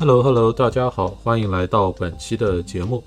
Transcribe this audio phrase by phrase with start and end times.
[0.00, 3.02] Hello Hello，大家好，欢迎来到本期的节目。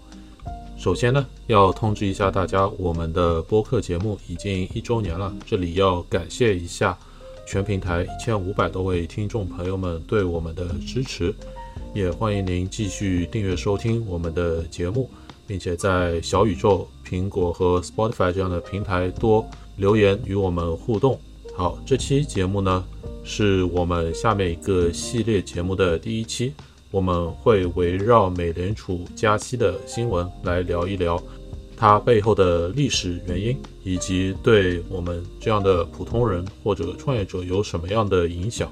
[0.76, 6.98] 首先呢，要通知一下大家，我们的播客节目已经一周年了，这里要感谢一下
[7.48, 11.34] 全平台一千五百多位听众朋友们对我们的支持，
[11.94, 15.10] 也欢迎您继续订阅收听我们的节目，
[15.48, 21.18] 并且在小宇宙、苹果和 Spotify 这样的平台多留言与我们互动。
[21.56, 22.84] 好，这期节目呢，
[23.24, 26.54] 是我们下面一个系列节目的第一期。
[26.92, 31.22] 我们会围绕美联储加息的新闻来聊一聊
[31.78, 38.72] 它背后的历史原因，以及对我们这样的普通人或者创业者有什么样的影响。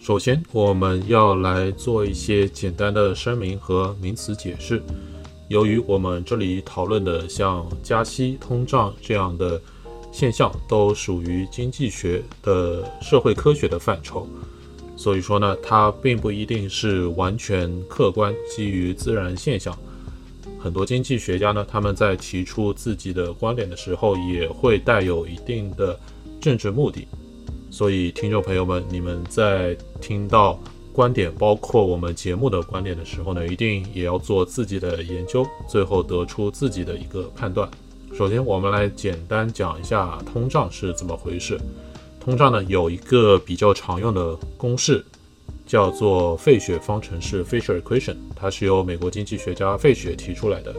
[0.00, 4.82] 首先，我们要来做一些简单的声明和名词解释。
[5.46, 9.60] 由于我们这里讨论的像加息、通胀这样的
[10.10, 14.26] 现象，都属于经济学的社会科学的范畴。
[14.96, 19.76] 所以说呢，它并不一定是完全客观基于自然现象。
[20.58, 25.98] 很多经济学家呢，他们在提出自己的观点的时候，也会带有一定的
[26.40, 27.08] 政治目的。
[27.70, 30.60] 所以，听众朋友们，你们在听到
[30.92, 37.68] 观点，包括我们节目的观点的时候呢，一定也要做自己的研究，最后得出自己的一个判断。
[38.14, 41.58] 首先，我们来简单讲一下通胀是怎么回事。
[42.22, 45.04] 通胀呢有一个比较常用的公式，
[45.66, 50.72] 叫做费雪方程式 （Fisher Equation），它是由美国经济学家费雪提出来的。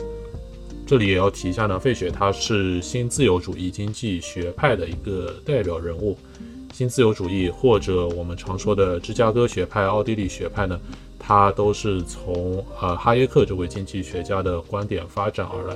[0.87, 6.17] 这里也要提一下呢，费雪他是新自由主义经济学派的一个代表人物。
[6.71, 10.79] 新自由主义或者我们常说的芝加哥学派、奥地利学派呢，
[11.19, 15.75] 它都是从呃哈耶克这位经济学家的观点发展而来，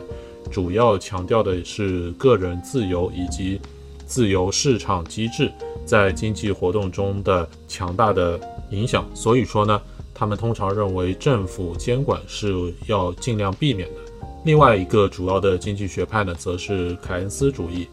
[0.50, 3.60] 主要强调的是个人自由以及。
[4.08, 5.52] 自由市场机制
[5.86, 8.40] 在经济活动中的强大的
[8.72, 9.80] 影响，所以说呢，
[10.14, 13.96] 他们通常认为政府监管是要尽量避免的。
[14.46, 17.88] 另外一个主要的经济学派呢，则是凯恩斯主义，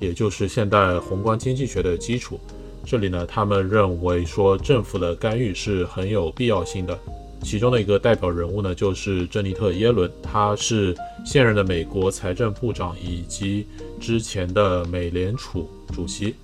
[0.00, 2.38] 也就是现代宏观经济学的基础。
[2.84, 6.98] 这里呢，他们认为说政府的干预是很有必要性的。
[7.42, 13.66] 其中的一个代表人物呢，就是珍妮特·耶伦，他是现任的美国财政部长以及
[14.00, 16.34] 之前的美联储主席。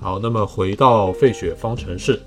[0.00, 2.18] 好，那么回到费雪方程式，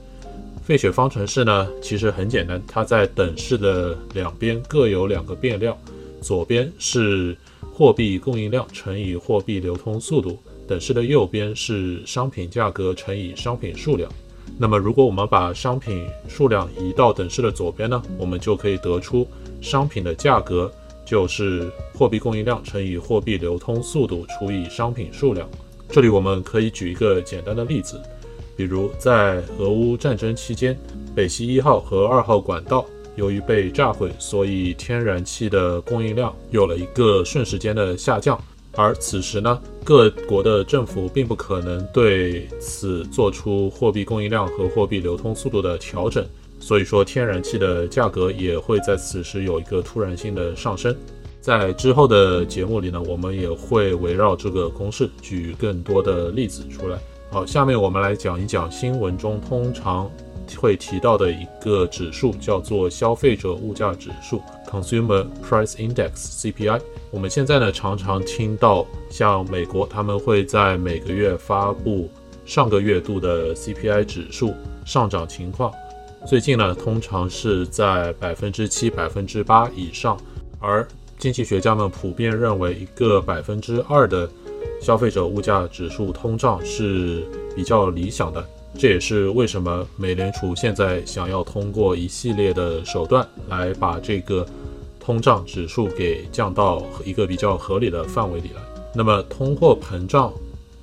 [0.63, 5.77] 费雪方程式呢，其实很简单，它在等式的两边各有两个变量，
[6.21, 7.35] 左边是
[7.73, 14.09] 货币供应量乘以货币流通速度，等式的右边是商品价格乘以商品数量。
[14.57, 19.27] 那么，如果我们把商品数量移到等式的左边呢，我们就可以得出
[19.59, 20.71] 商品的价格
[21.03, 25.49] 就是货币供应量乘以货币流通速度除以商品数量。
[25.89, 27.99] 这里我们可以举一个简单的例子，
[28.55, 30.77] 比如在俄乌战争期间，
[31.15, 32.85] 北溪一号和二号管道
[33.15, 38.39] 由于被炸毁，所以天然气的供应量有了一个瞬时间的下降。
[38.73, 46.25] 而此时呢，各国的政府并不可能对此做出货币供应量和货币流通速度的调整，
[46.59, 50.95] 所以说天然气的价格也会在此时有一个突然性的上升。
[51.41, 56.97] 在之后的节目里呢，我们也会围绕这个公式举更多的例子出来。
[57.31, 60.09] 好，下面我们来讲一讲新闻中通常
[60.59, 66.79] 会提到的一个指数，叫做消费者物价指数 （Consumer Price Index，CPI）。
[67.11, 72.09] 我们现在呢，常常听到像美国，他们会在每个月发布
[72.45, 74.53] 上个月度的 CPI 指数
[74.85, 75.73] 上涨情况。
[76.25, 80.17] 最近呢，通常是在百分之七、百分之八以上。
[80.59, 84.29] 而经济学家们普遍认为，一个百分之二的
[84.79, 87.23] 消费者物价指数通胀是
[87.55, 88.47] 比较理想的。
[88.77, 94.45] 这也是为什么美联储现在想要通过一系列的手段来把这个。
[95.03, 98.61] 通胀指数给降到一个比较合理的范围里来。
[98.93, 100.31] 那么，通货膨胀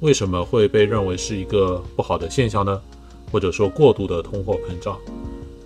[0.00, 2.82] 为什么会被认为是一个不好的现象呢？
[3.30, 4.98] 或者说过度的通货膨胀？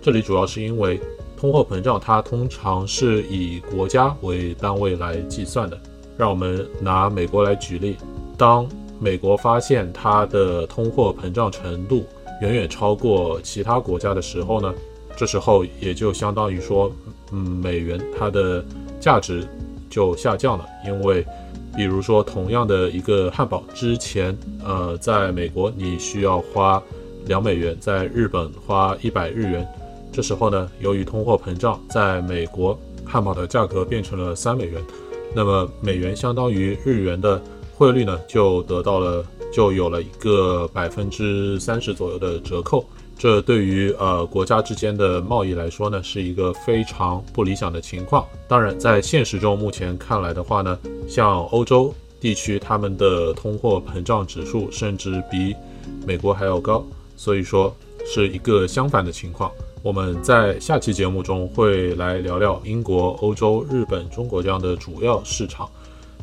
[0.03, 1.01] 这里主要是因为
[1.35, 5.77] 通货膨胀它通常是以国家为单位来计算的。
[6.15, 7.97] 让我们拿美国来举例，
[8.37, 12.05] 当美国发现它的通货膨胀程度
[12.41, 14.73] 远远超过其他国家的时候呢？
[15.15, 16.91] 这时候也就相当于说，
[17.31, 18.65] 嗯，美元它的
[18.99, 19.47] 价值
[19.87, 21.23] 就下降了，因为，
[21.75, 24.35] 比如说同样的一个汉堡，之前，
[24.65, 26.81] 呃，在美国你需要花
[27.27, 29.67] 两美元，在日本花一百日元，
[30.11, 32.75] 这时候呢，由于通货膨胀，在美国
[33.05, 34.81] 汉堡的价格变成了三美元，
[35.35, 37.39] 那么美元相当于日元的
[37.75, 42.85] 汇率呢，就得到了，就有了一个百分之三十左右的折扣。
[43.17, 48.25] 这对于呃国家之间的贸易来说呢，是一个非常不理想的情况。
[48.47, 50.77] 当然，在现实中目前看来的话呢，
[51.07, 55.55] 像欧洲地区他们的通货膨胀指数甚至比
[56.05, 56.83] 美国还要高，
[57.15, 57.73] 所以说
[58.05, 59.51] 是一个相反的情况。
[59.81, 65.69] 我们在下期节目中会来聊聊英国、欧洲、日本、中国这样的主要市场。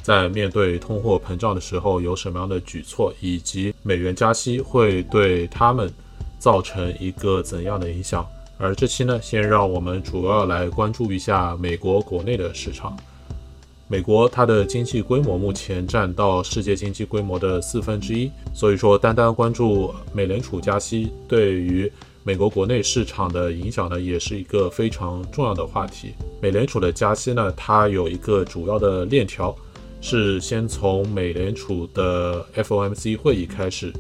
[0.03, 5.93] 在面对通货膨胀的时候有什么样的举措，以及美元加息会对他们
[6.39, 8.27] 造成一个怎样的影响？
[8.59, 12.97] 而这期呢，先让我们主要来关注一下美国国内的市场。
[13.89, 21.91] 美国它的经济规模目前占到世界经济规模的四分之一，所以说单单关注美联储加息对于
[22.23, 26.15] 美国国内市场的影响呢，也是一个非常重要的话题。
[26.41, 29.57] 美联储的加息呢，它有一个主要的链条。
[30.01, 33.93] 是先从美联储的 FOMC 会议开始，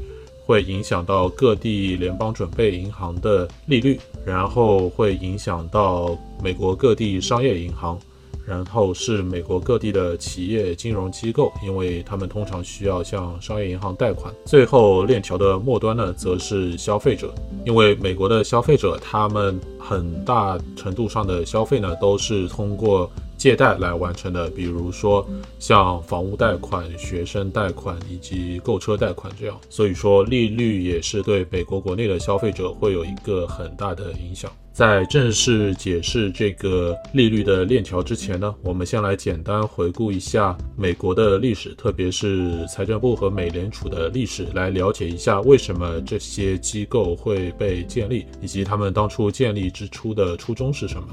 [0.47, 7.99] 会影响到各地联邦准备银行的利率，然后会影响到美国各地商业银行。
[8.47, 14.35] 然后是美国各地的企业金融机构，因为他们通常需要向商业银行贷款。
[14.45, 17.33] 最后链条的末端呢，则是消费者，
[17.65, 23.09] 因为美国的消费者他们很大程度上的消费呢，都是通过
[23.41, 25.27] 借贷来完成的，比如说
[25.59, 29.59] 像房屋贷款、学生贷款以及购车贷款这样。
[29.71, 34.53] 所以说利率也是对美国国内的消费者会有一个很大的影响。
[34.75, 51.09] 在正式解释这个利率的链条之前呢，我们先来简单回顾一下美国的历史，特别是财政部和美联储的历史，来了解一下为什么这些机构会被建立，以及他们当初建立之初的初衷是什么。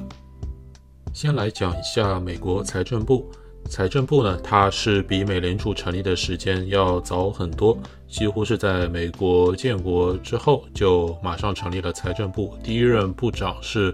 [1.19, 3.27] 先来讲一下美国财政部。
[3.67, 7.75] 财政部呢，它是比美联储成立的时间要早很多，
[8.07, 12.55] 几乎是在美国建国之后就马上成立了财政部。
[12.63, 13.91] 第一任部长是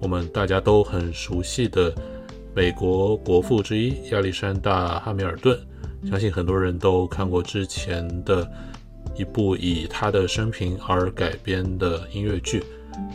[0.00, 1.94] 我们大家都很熟悉的
[2.56, 5.56] 美国国父之一亚历山大·汉密尔顿，
[6.10, 8.44] 相信很多人都看过之前的
[9.16, 12.64] 一部以他的生平而改编的音乐剧。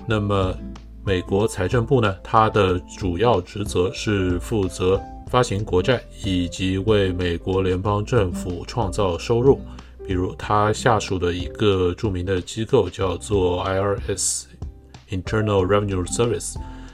[0.08, 0.58] 那么，
[1.06, 5.00] 美国财政部呢，它的主要职责是负责。
[5.30, 9.60] 发行国债以及为美国联邦政府创造收入，
[10.06, 16.54] 比如它下属的一个著名的机构叫做 IRS（Internal Revenue Service），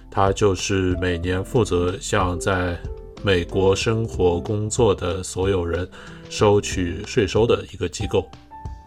[0.09, 2.79] 它就是每年负责向在
[3.21, 5.85] 美国生活工作的所有人
[6.29, 8.25] 收取税收的一个机构。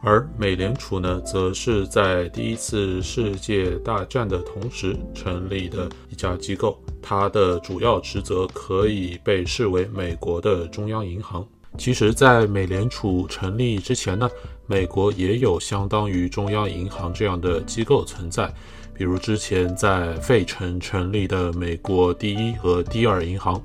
[0.04, 11.46] 而美联储呢，则是在第一次世界大战的同时成立的一家机构，它的主要职责可以被视为美国的中央银行。
[11.78, 14.28] 其实，在美联储成立之前呢，
[14.66, 18.52] 美国也有相当于中央银行这样的机构存在，
[18.92, 23.62] 比如之前在费城成立的美国第一和第二银行，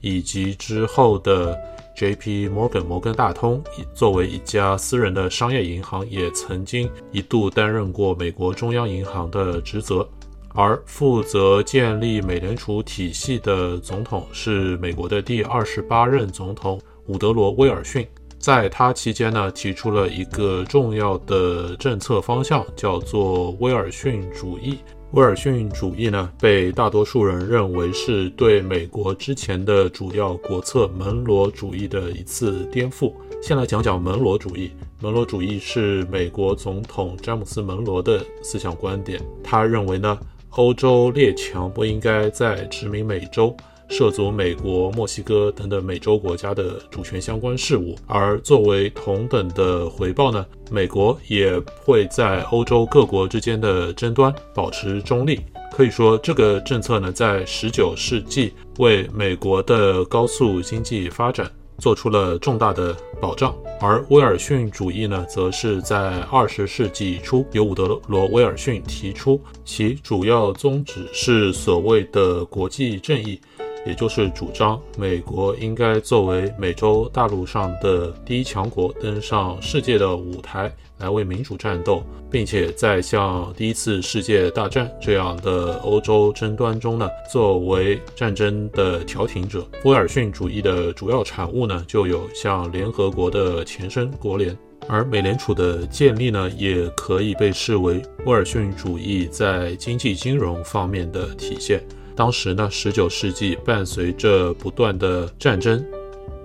[0.00, 1.58] 以及之后的。
[2.00, 2.48] J.P.
[2.48, 3.62] Morgan 摩根大通
[3.92, 10.08] 作为一家私人的商业银行，也曾经一度担任过美国中央银行的职责。
[10.54, 18.08] 而负责建立美联储体系的总统是美国的第二十八任总统伍德罗·威尔逊。
[18.38, 24.78] 在他期间呢，提出了一个重要的政策方向，叫做威尔逊主义。
[25.12, 33.12] 威尔逊主义呢，被大多数人认为是对美国之前的主要国策门罗主义的一次颠覆。
[33.42, 34.70] 先来讲讲门罗主义。
[35.00, 39.20] 门罗主义是美国总统詹姆斯·门罗的思想观点。
[39.42, 40.16] 他认为呢，
[40.50, 43.56] 欧洲列强不应该再殖民美洲。
[43.90, 55.40] 涉足美国、墨西哥等等美洲国家的主权相关事务，而作为同等的回报呢，美国也会在欧洲各国之间的争端保持中立。
[55.72, 63.54] 可以说，这个政策呢，在19世纪为美国的高速经济发展做出了重大的保障。
[63.80, 73.40] 而威尔逊主义呢，则是在20世纪初由伍德罗·威尔逊提出，其主要宗旨是所谓的国际正义。
[73.86, 89.66] 也就是主张美国应该作为美洲大陆上的第一强国，登上世界的舞台来为民主战斗，并且在像第一次世界大战这样的欧洲争端中呢，作为战争的调停者。
[89.84, 94.56] 威尔逊主义的主要产物呢，就有像联合国的前身国联，
[94.88, 101.82] 而美联储的建立呢，也可以被视为威尔逊主义在经济金融方面的体现。
[102.20, 105.82] 当时呢，十九世纪伴随着不断的战争，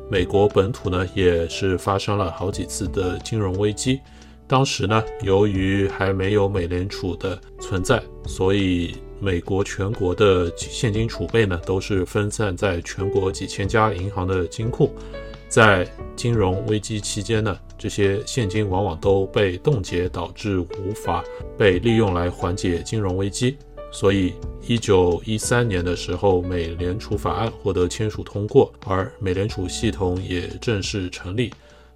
[0.09, 3.99] 美国本土呢也是发生了好几次的金融危机。
[4.47, 14.93] 当时呢，由于还没有美联储的存在，所以美国全国的现金储备呢，都是分散在全国几千家银行的金库。
[15.49, 21.21] 在金融危机期间呢，这些现金往往都被冻结，导致无法
[21.57, 23.57] 被利用来缓解金融危机。
[23.95, 24.33] 所以，
[24.67, 31.49] 一九一三年的时候，美联储法案获得签署通过，而美联储系统也正式成立。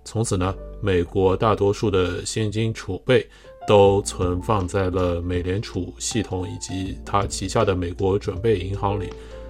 [0.06, 3.28] 从此呢，美国大多数的现金储备
[3.68, 9.10] 都存放在了美联储系统以及它旗下的美国准备银行里。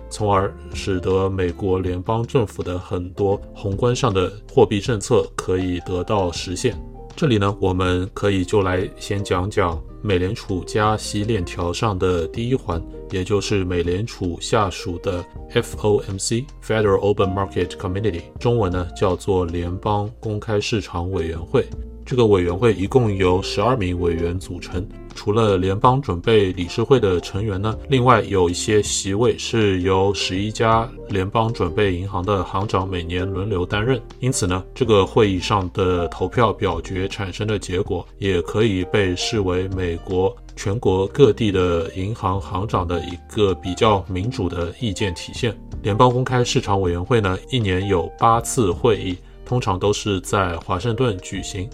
[0.10, 6.76] 从而使得美国联邦政府的很多宏观上的货币政策可以得到实现。
[7.16, 21.66] 这里呢，我们可以就来先讲讲美联储加息链条上的第一环，也就是美联储下属的 FOMC（Federal Open Market Committee），中文呢叫做联邦公开市场委员会。
[22.10, 24.84] 这个委员会一共由十二名委员组成。
[25.14, 34.02] 除了联邦准备理事会的成员呢，另外有一些席位是由十一家联邦准备银行的行长每年轮流担任。
[34.22, 45.56] 因此呢，这个会议上的投票表决产生的结果，也可以被视为美国全国各地的银行行长的一个比较民主的意见体现。
[45.84, 49.16] 联邦公开市场委员会呢，一年有八次会议，
[49.50, 51.68] 通常都是在华盛顿举行。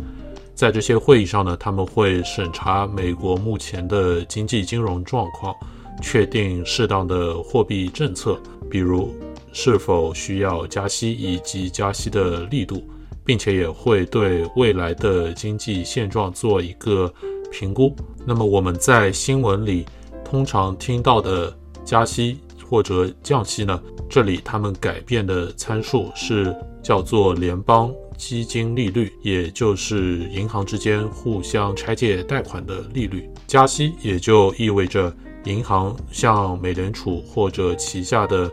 [0.54, 5.54] 在这些会议上呢，他们会审查美国目前的经济金融状况，
[6.02, 8.40] 确定适当的货币政策，
[8.72, 9.14] 比如
[9.52, 12.82] 是否需要加息以及加息的力度，
[13.26, 17.14] 并且也会对未来的经济现状做一个
[17.52, 17.94] 评估。
[18.26, 19.86] 那么我们在新闻里
[20.24, 21.54] 通常听到的
[21.84, 23.82] 加息或者降息呢？
[24.10, 27.94] 这里他们改变的参数是叫做联邦。
[28.18, 38.50] 基金利率，也就是银行之间互相拆借贷款的利率，加息也就意味着银行向美联储或者旗下的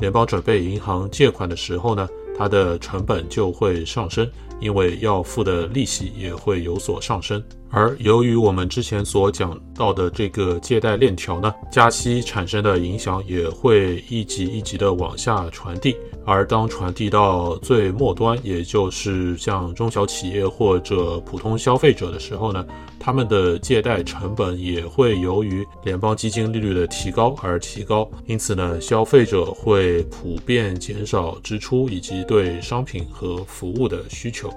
[0.00, 4.28] 联邦准备银行借款的时候呢，它的成本就会上升，
[4.60, 7.42] 因为要付的利息也会有所上升。
[7.68, 15.96] 而由于我们之前所讲到的这个借贷链条呢，加息产生的影响也会一级一级的往下传递。
[16.24, 22.64] 而当传递到最末端，也就是像中小企业或者普通消费者的时候呢，
[23.06, 28.10] 他们的借贷成本也会由于联邦基金利率的提高而提高。
[28.26, 34.52] 因此呢，消费者会普遍减少支出以及对商品和服务的需求。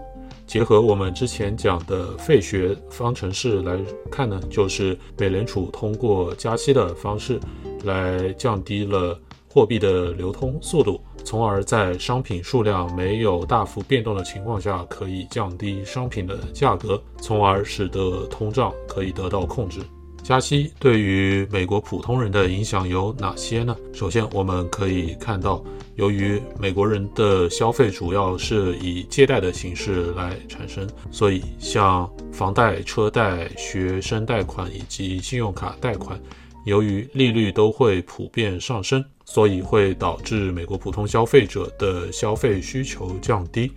[0.48, 3.77] 结合我们之前讲的费雪方程式来
[4.10, 7.39] 看呢，就是美联储通过加息的方式
[7.84, 9.15] 来降低了
[9.50, 11.01] 货币的流通速度。
[11.25, 19.79] 从而在商品数量没有大幅变动的情况下，可以降低商品的价格，从而使得通胀可以得到控制。
[20.24, 23.75] 加息对于美国普通人的影响有哪些呢？
[23.94, 25.63] 首先，我们可以看到，
[25.96, 36.20] 由于美国人的消费主要是以借贷的形式来产生，所以像房贷、车贷、学生贷款以及信用卡贷款。
[36.65, 43.71] 由于利率都会普遍上升，所以会导致美国普通消费者的消费需求降低，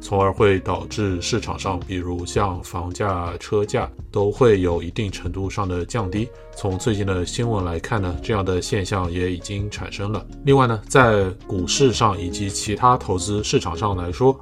[0.00, 6.26] 从而会导致市场上，比如像房价、车价都会有一定程度上的降低。
[6.56, 10.26] 从最近的新闻来看呢，这样的现象也已经产生了。
[10.46, 14.34] 另外呢，在股市上以及其他投资市场上来说，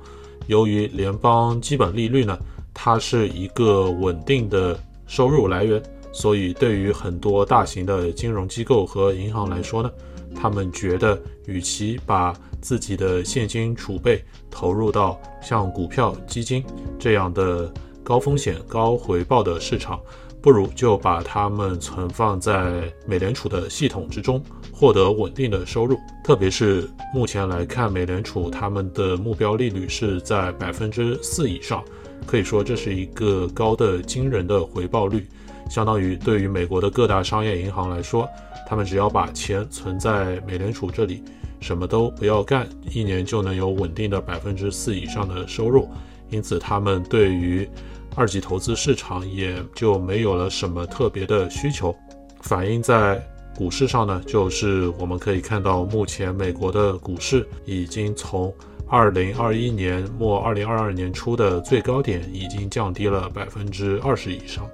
[0.47, 2.39] 由于联邦基本利率呢，
[2.73, 5.83] 它是一个稳定的收入来源。
[6.13, 9.91] 所以，对于很多大型的金融机构和银行来说呢，
[10.35, 16.65] 他们觉得，与其把自己的现金储备投入到像股票、基金
[16.99, 17.73] 这样的
[18.03, 20.01] 高风险高回报的市场，
[20.43, 25.99] 不如就把它们存放在美联储的系统之中，获得稳定的收入。
[26.23, 31.83] 特别是目前来看，美联储他们的目标利率是在百分之四以上，
[32.27, 35.27] 可以说这是一个高的惊人的回报率。
[35.75, 38.29] 相当于对于美国的各大商业银行来说，
[38.65, 41.21] 他们只要把钱存在美联储这里，
[41.59, 45.89] 什么都不要干，一年就能有稳定的百分之四以上的收入。
[46.31, 47.69] 因此，他们对于
[48.15, 51.93] 二级投资市场也就没有了什么特别的需求。
[52.41, 53.21] 反映在
[53.57, 58.55] 股市上呢，就是我们可以看到，目前美国的股市已经从
[58.87, 64.65] 二零二一年末、二零二二年初的最高点，已经降低了百分之二十以上。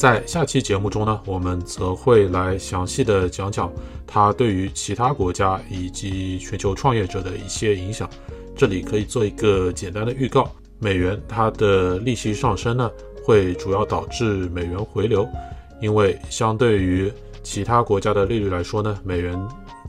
[0.00, 3.70] 在下期节目中呢，我们则会来详细的讲讲
[4.06, 8.08] 它对于其他国家以及全球创业者的一些影响。
[8.56, 12.90] 这里可以做一个简单的预告：美元它的利息上升呢，
[13.22, 15.28] 会主要导致美元回流，
[15.82, 19.38] 因为相对于其他国家的利率来说呢，美元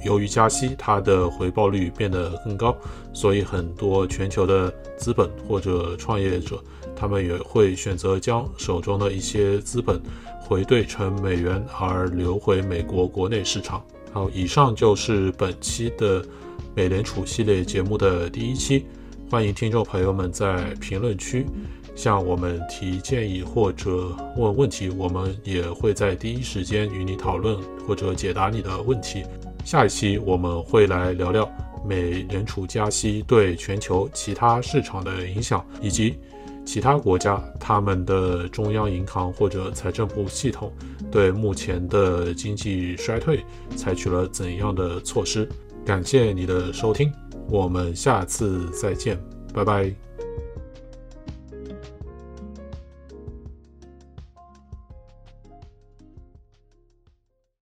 [0.05, 2.75] 由于加息，它的回报率变得更高，
[3.13, 6.61] 所以很多全球的资本或者创业者，
[6.95, 10.01] 他们也会选择将手中的一些资本
[10.39, 13.83] 回兑成美元，而流回美国国内市场。
[14.11, 16.23] 好，以上就是本期的
[16.75, 18.85] 美联储系列节目的第一期。
[19.29, 21.45] 欢迎听众朋友们在评论区
[22.01, 27.55] 向我们提建议或者问问题，我们也会在第一时间与你讨论
[27.87, 29.23] 或者解答你的问题。
[29.63, 31.47] 下一期我们会来聊聊
[31.85, 36.15] 美联储加息对全球其他市场的影响，以及
[36.65, 40.73] 其他国家他们的中央银行或者财政部系统
[41.11, 45.47] 对目前的经济衰退采取了怎样的措施。
[45.85, 47.13] 感谢你的收听。
[47.47, 49.19] 我们下次再见，
[49.53, 50.10] 拜拜。